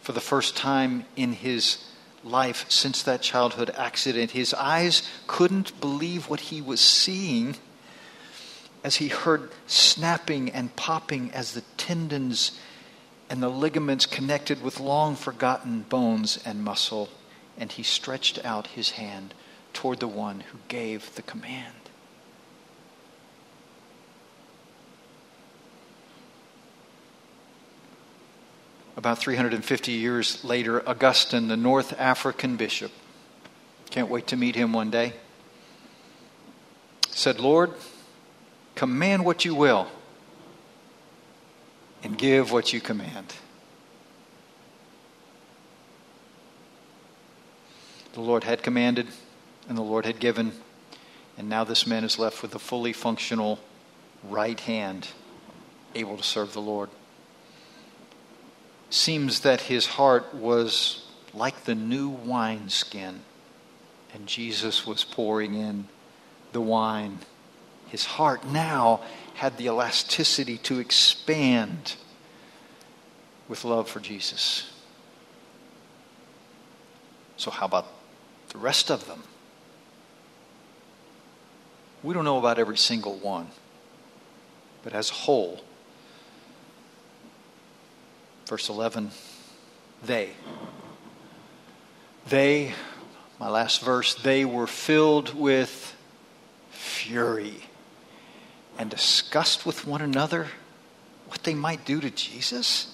[0.00, 1.84] For the first time in his
[2.24, 7.56] life since that childhood accident, his eyes couldn't believe what he was seeing
[8.82, 12.58] as he heard snapping and popping as the tendons
[13.30, 17.08] and the ligaments connected with long forgotten bones and muscle,
[17.56, 19.32] and he stretched out his hand
[19.72, 21.83] toward the one who gave the command.
[28.96, 32.92] About 350 years later, Augustine, the North African bishop,
[33.90, 35.14] can't wait to meet him one day,
[37.08, 37.72] said, Lord,
[38.74, 39.88] command what you will
[42.02, 43.34] and give what you command.
[48.12, 49.08] The Lord had commanded,
[49.68, 50.52] and the Lord had given,
[51.36, 53.58] and now this man is left with a fully functional
[54.22, 55.08] right hand,
[55.96, 56.90] able to serve the Lord.
[58.94, 63.22] Seems that his heart was like the new wineskin,
[64.14, 65.88] and Jesus was pouring in
[66.52, 67.18] the wine.
[67.88, 69.00] His heart now
[69.34, 71.96] had the elasticity to expand
[73.48, 74.70] with love for Jesus.
[77.36, 77.88] So, how about
[78.50, 79.24] the rest of them?
[82.04, 83.48] We don't know about every single one,
[84.84, 85.63] but as a whole,
[88.46, 89.10] verse 11,
[90.02, 90.30] they.
[92.28, 92.74] They,
[93.38, 95.94] my last verse, they were filled with
[96.70, 97.64] fury
[98.78, 100.48] and discussed with one another
[101.28, 102.90] what they might do to Jesus.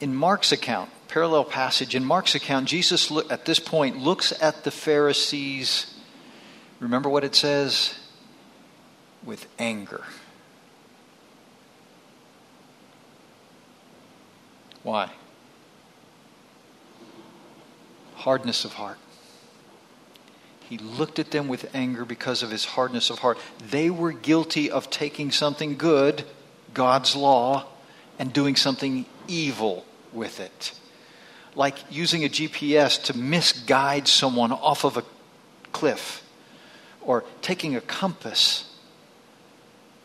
[0.00, 4.70] In Mark's account, parallel passage, in Mark's account, Jesus at this point looks at the
[4.70, 5.94] Pharisees.
[6.80, 7.94] Remember what it says?
[9.24, 10.04] With anger.
[14.84, 15.10] Why?
[18.16, 18.98] Hardness of heart.
[20.68, 23.38] He looked at them with anger because of his hardness of heart.
[23.70, 26.24] They were guilty of taking something good,
[26.72, 27.66] God's law,
[28.18, 30.78] and doing something evil with it.
[31.54, 35.04] Like using a GPS to misguide someone off of a
[35.72, 36.22] cliff,
[37.00, 38.73] or taking a compass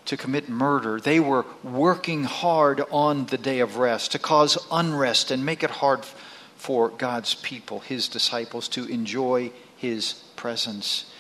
[0.09, 0.99] to commit murder.
[0.99, 5.69] They were working hard on the day of rest to cause unrest and make it
[5.69, 6.03] hard
[6.55, 11.13] for God's people, his disciples, to enjoy his presence.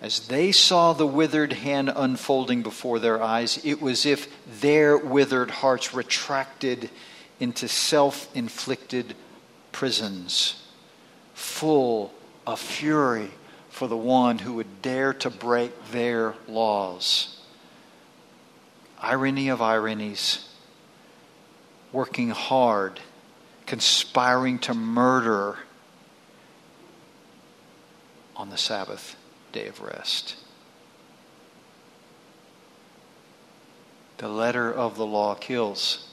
[0.00, 4.28] As they saw the withered hand unfolding before their eyes, it was if
[4.60, 6.90] their withered hearts retracted
[7.40, 9.16] into self inflicted
[9.72, 10.62] prisons,
[11.34, 12.14] full
[12.46, 13.32] of fury
[13.68, 17.37] for the one who would dare to break their laws.
[19.00, 20.48] Irony of ironies,
[21.92, 23.00] working hard,
[23.66, 25.58] conspiring to murder
[28.36, 29.16] on the Sabbath
[29.52, 30.36] day of rest.
[34.18, 36.08] The letter of the law kills,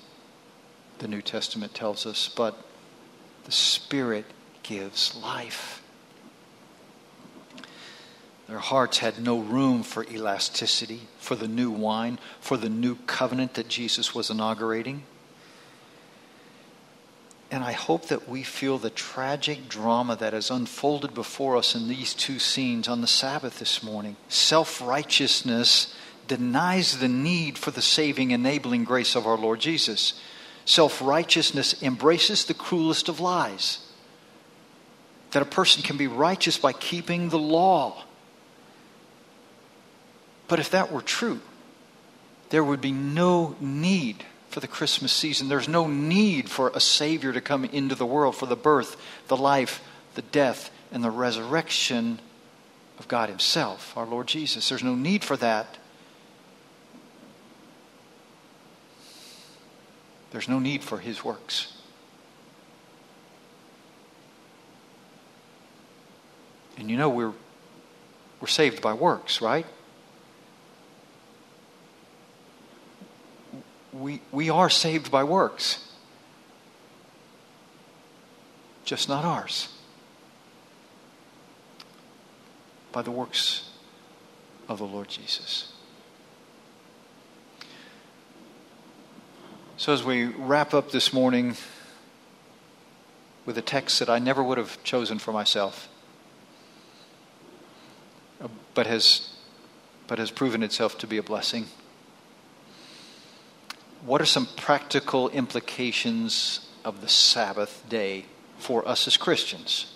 [1.00, 2.56] the New Testament tells us, but
[3.46, 4.26] the Spirit
[4.62, 5.82] gives life.
[8.48, 13.56] Their hearts had no room for elasticity, for the new wine, for the new covenant
[13.56, 15.04] that Jesus was inaugurating.
[17.50, 21.88] And I hope that we feel the tragic drama that has unfolded before us in
[21.88, 24.16] these two scenes on the Sabbath this morning.
[24.28, 25.96] Self righteousness
[26.28, 30.20] denies the need for the saving, enabling grace of our Lord Jesus.
[30.66, 33.80] Self righteousness embraces the cruelest of lies
[35.32, 38.04] that a person can be righteous by keeping the law.
[40.48, 41.42] But if that were true,
[42.50, 45.50] there would be no need for the Christmas season.
[45.50, 48.96] There's no need for a Savior to come into the world for the birth,
[49.28, 49.84] the life,
[50.14, 52.20] the death, and the resurrection
[53.00, 54.70] of God Himself, our Lord Jesus.
[54.70, 55.78] There's no need for that.
[60.32, 61.74] There's no need for His works.
[66.78, 67.34] And you know, we're,
[68.40, 69.66] we're saved by works, right?
[74.00, 75.88] We, we are saved by works,
[78.84, 79.70] just not ours.
[82.92, 83.70] By the works
[84.68, 85.72] of the Lord Jesus.
[89.78, 91.58] So, as we wrap up this morning
[93.46, 95.90] with a text that I never would have chosen for myself,
[98.42, 99.30] uh, but has,
[100.08, 101.68] but has proven itself to be a blessing
[104.06, 108.26] what are some practical implications of the Sabbath day
[108.60, 109.92] for us as Christians?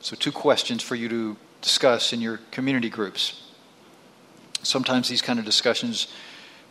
[0.00, 3.42] So, two questions for you to discuss in your community groups.
[4.62, 6.08] Sometimes these kind of discussions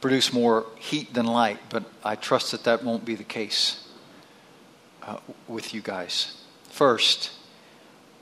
[0.02, 3.88] produce more heat than light, but I trust that that won't be the case
[5.04, 6.44] uh, with you guys.
[6.70, 7.32] First,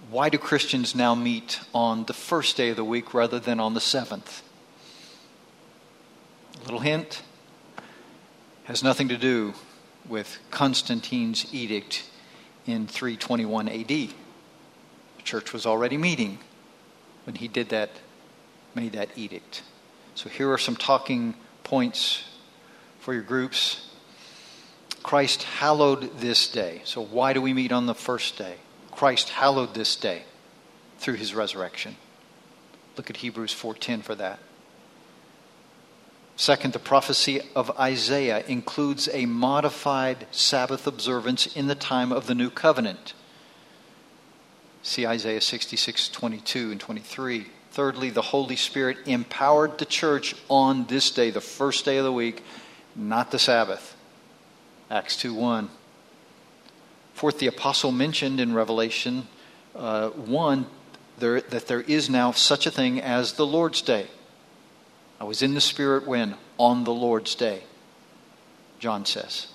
[0.10, 3.74] why do Christians now meet on the first day of the week rather than on
[3.74, 4.42] the seventh?
[6.64, 7.22] Little hint
[8.64, 9.54] has nothing to do
[10.08, 12.10] with Constantine's edict
[12.66, 13.88] in 321 AD.
[13.88, 14.14] The
[15.24, 16.40] church was already meeting
[17.26, 17.92] when he did that,
[18.74, 19.64] made that edict.
[20.16, 22.24] So here are some talking points
[23.00, 23.92] for your groups.
[25.04, 26.82] Christ hallowed this day.
[26.86, 28.56] So, why do we meet on the first day?
[28.90, 30.24] Christ hallowed this day
[30.98, 31.98] through his resurrection.
[32.98, 34.40] Look at Hebrews 4:10 for that.
[36.38, 42.36] Second, the prophecy of Isaiah includes a modified Sabbath observance in the time of the
[42.36, 43.14] new covenant.
[44.84, 47.48] See Isaiah 66, 22 and 23.
[47.72, 52.12] Thirdly, the Holy Spirit empowered the church on this day, the first day of the
[52.12, 52.44] week,
[52.96, 53.96] not the Sabbath.
[54.92, 55.70] Acts 2 1.
[57.14, 59.28] Fourth, the apostle mentioned in Revelation
[59.74, 60.66] uh, 1
[61.18, 64.08] there, that there is now such a thing as the Lord's Day.
[65.20, 66.36] I was in the Spirit when?
[66.58, 67.64] On the Lord's Day,
[68.80, 69.48] John says.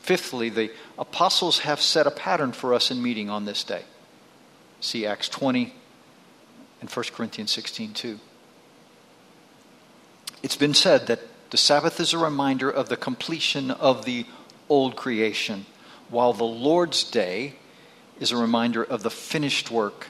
[0.00, 3.82] Fifthly, the apostles have set a pattern for us in meeting on this day.
[4.80, 5.74] See Acts 20
[6.80, 8.18] and 1 Corinthians 16 too.
[10.42, 11.20] It's been said that
[11.50, 14.26] the Sabbath is a reminder of the completion of the
[14.68, 15.66] old creation,
[16.08, 17.54] while the Lord's Day
[18.20, 20.08] is a reminder of the finished work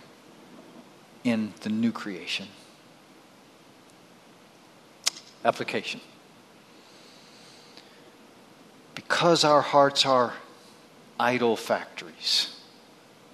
[1.24, 2.49] in the new creation.
[5.49, 6.03] Application.
[8.94, 10.34] Because our hearts are
[11.18, 12.55] idol factories.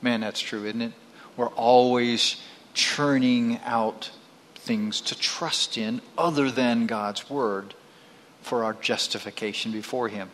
[0.01, 0.93] Man, that's true, isn't it?
[1.37, 2.37] We're always
[2.73, 4.13] churning out
[4.55, 7.75] things to trust in other than God's Word
[8.43, 10.31] for our justification before Him.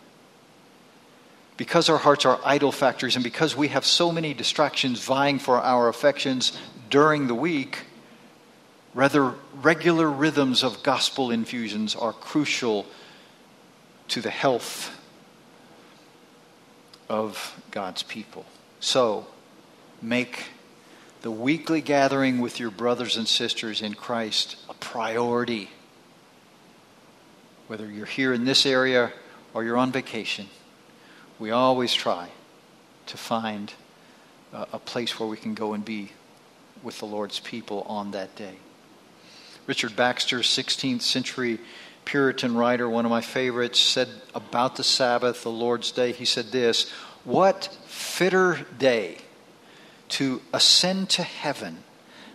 [1.57, 5.57] Because our hearts are idol factories and because we have so many distractions vying for
[5.57, 6.59] our affections
[6.91, 7.87] during the week,
[8.93, 12.86] Rather, regular rhythms of gospel infusions are crucial
[14.09, 14.97] to the health
[17.09, 18.45] of God's people.
[18.80, 19.26] So,
[20.03, 20.49] make
[21.22, 25.70] the weekly gathering with your brothers and sisters in Christ a priority.
[27.68, 29.12] Whether you're here in this area
[29.55, 30.49] or you're on vacation,
[31.38, 32.30] we always try
[33.07, 33.72] to find
[34.53, 36.11] a place where we can go and be
[36.82, 38.57] with the Lord's people on that day.
[39.67, 41.59] Richard Baxter, 16th century
[42.05, 46.47] Puritan writer, one of my favorites, said about the Sabbath, the Lord's Day, he said
[46.51, 46.91] this
[47.25, 49.19] What fitter day
[50.11, 51.85] to ascend to heaven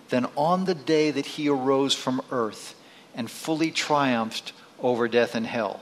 [0.09, 2.75] than on the day that he arose from earth
[3.15, 5.81] and fully triumphed over death and hell?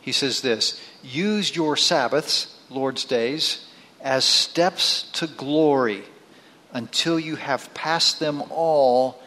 [0.00, 3.66] He says this Use your Sabbaths, Lord's days,
[4.00, 6.04] as steps to glory
[6.72, 9.20] until you have passed them all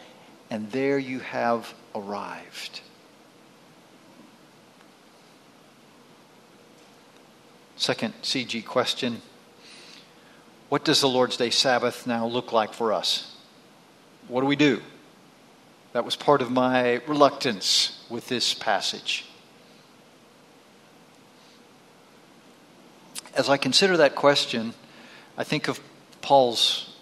[0.50, 2.80] and there you have arrived.
[7.76, 9.22] Second CG question
[10.68, 13.36] What does the Lord's Day Sabbath now look like for us?
[14.26, 14.82] What do we do?
[15.92, 19.24] That was part of my reluctance with this passage.
[23.34, 24.74] As I consider that question,
[25.36, 25.80] I think of
[26.20, 26.96] Paul's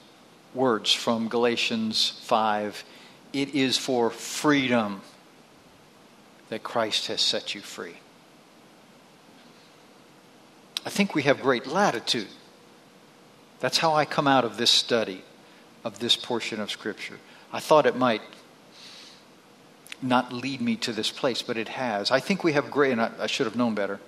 [0.54, 2.84] words from Galatians 5
[3.36, 5.02] it is for freedom
[6.48, 7.96] that Christ has set you free.
[10.86, 12.28] I think we have great latitude.
[13.60, 15.22] That's how I come out of this study
[15.84, 17.18] of this portion of Scripture.
[17.52, 18.22] I thought it might
[20.00, 22.10] not lead me to this place, but it has.
[22.10, 24.00] I think we have great, and I, I should have known better.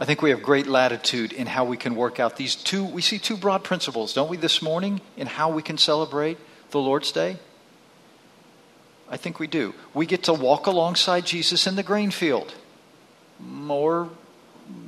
[0.00, 2.84] I think we have great latitude in how we can work out these two.
[2.84, 6.38] We see two broad principles, don't we, this morning, in how we can celebrate
[6.72, 7.36] the Lord's Day?
[9.08, 9.74] I think we do.
[9.94, 12.54] We get to walk alongside Jesus in the grain field.
[13.68, 14.08] Or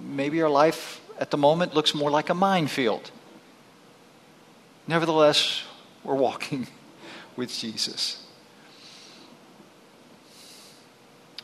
[0.03, 3.11] maybe our life at the moment looks more like a minefield.
[4.87, 5.63] Nevertheless,
[6.03, 6.67] we're walking
[7.37, 8.25] with Jesus.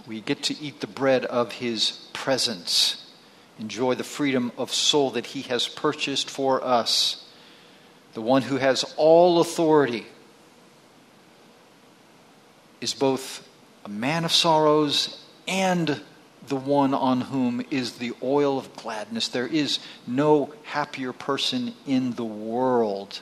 [0.07, 3.13] We get to eat the bread of his presence,
[3.59, 7.27] enjoy the freedom of soul that he has purchased for us.
[8.15, 10.07] The one who has all authority
[12.81, 13.47] is both
[13.85, 16.01] a man of sorrows and
[16.49, 19.29] the one on whom is the oil of gladness.
[19.29, 23.21] There is no happier person in the world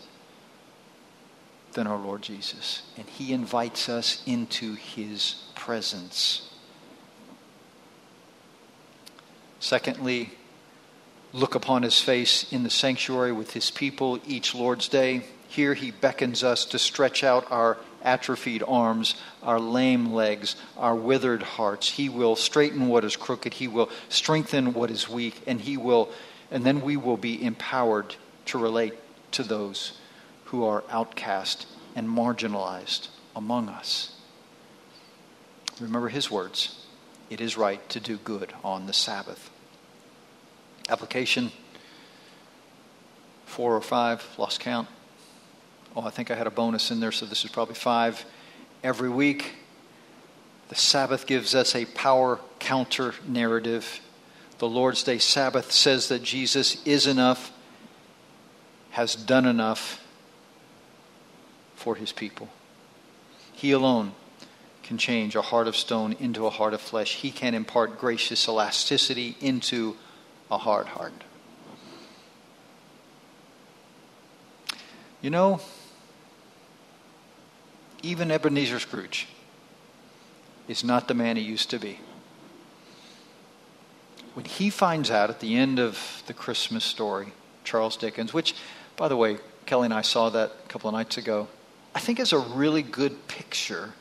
[1.73, 2.83] than our Lord Jesus.
[2.97, 6.49] And he invites us into his presence.
[9.61, 10.31] Secondly,
[11.33, 15.25] look upon his face in the sanctuary with his people each Lord's day.
[15.49, 21.43] Here he beckons us to stretch out our atrophied arms, our lame legs, our withered
[21.43, 21.91] hearts.
[21.91, 23.55] He will straighten what is crooked.
[23.55, 25.43] He will strengthen what is weak.
[25.47, 26.11] And he will,
[26.51, 28.15] and then we will be empowered
[28.47, 28.95] to relate
[29.33, 29.99] to those
[30.47, 34.15] who are outcast and marginalized among us.
[35.81, 36.85] Remember his words
[37.31, 39.51] it is right to do good on the Sabbath.
[40.89, 41.53] Application
[43.45, 44.89] four or five, lost count.
[45.97, 48.25] Oh, I think I had a bonus in there, so this is probably five.
[48.85, 49.55] Every week,
[50.69, 54.01] the Sabbath gives us a power counter narrative.
[54.59, 57.53] The Lord's Day Sabbath says that Jesus is enough,
[58.91, 60.05] has done enough
[61.75, 62.49] for his people.
[63.53, 64.13] He alone
[64.83, 67.17] can change a heart of stone into a heart of flesh.
[67.17, 69.97] He can impart gracious elasticity into
[70.51, 71.13] a hard heart.
[75.21, 75.61] You know,
[78.03, 79.27] even Ebenezer Scrooge
[80.69, 81.99] is not the man he used to be.
[84.35, 87.33] When he finds out at the end of the Christmas story,
[87.65, 88.55] Charles Dickens, which,
[88.97, 91.49] by the way, Kelly and I saw that a couple of nights ago,
[91.95, 93.95] I think is a really good picture.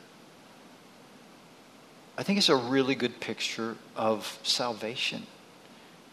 [2.17, 5.25] I think it's a really good picture of salvation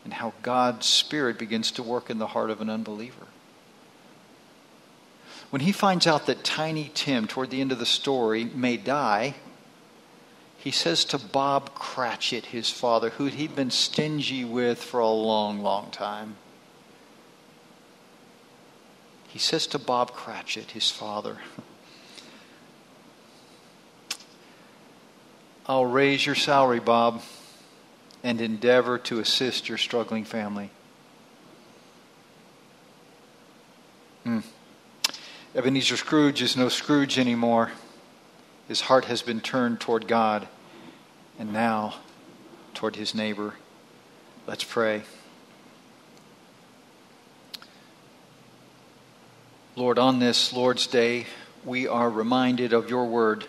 [0.04, 3.26] and how God's Spirit begins to work in the heart of an unbeliever.
[5.54, 9.36] When he finds out that Tiny Tim, toward the end of the story, may die,
[10.58, 15.60] he says to Bob Cratchit, his father, who he'd been stingy with for a long,
[15.60, 16.38] long time,
[19.28, 21.38] he says to Bob Cratchit, his father,
[25.66, 27.22] I'll raise your salary, Bob,
[28.24, 30.70] and endeavor to assist your struggling family.
[35.56, 37.70] Ebenezer Scrooge is no Scrooge anymore.
[38.66, 40.48] His heart has been turned toward God
[41.38, 41.94] and now
[42.74, 43.54] toward his neighbor.
[44.48, 45.04] Let's pray.
[49.76, 51.26] Lord, on this Lord's Day,
[51.64, 53.46] we are reminded of your word,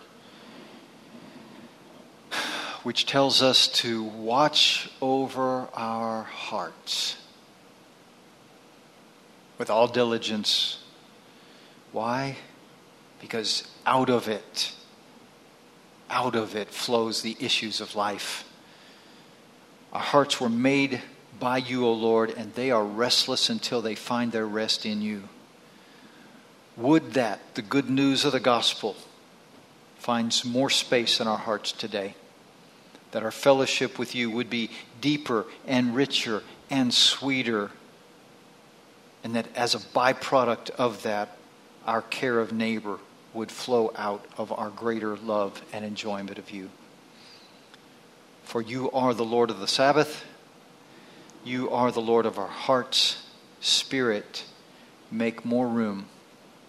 [2.84, 7.18] which tells us to watch over our hearts
[9.58, 10.85] with all diligence
[11.96, 12.36] why?
[13.22, 14.74] Because out of it,
[16.10, 18.44] out of it flows the issues of life.
[19.94, 21.02] Our hearts were made
[21.40, 25.24] by you, O Lord, and they are restless until they find their rest in you.
[26.76, 28.98] Would that the good news of the gospel
[29.98, 32.16] finds more space in our hearts today,
[33.12, 34.70] that our fellowship with you would be
[35.00, 37.72] deeper and richer and sweeter,
[39.24, 41.35] and that as a byproduct of that,
[41.86, 43.00] our care of neighbor
[43.34, 46.70] would flow out of our greater love and enjoyment of you.
[48.44, 50.24] For you are the Lord of the Sabbath.
[51.44, 53.24] You are the Lord of our hearts.
[53.60, 54.46] Spirit,
[55.12, 56.06] make more room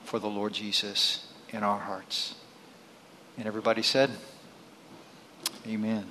[0.04, 2.34] for the Lord Jesus in our hearts.
[3.36, 4.10] And everybody said,
[5.66, 6.10] Amen.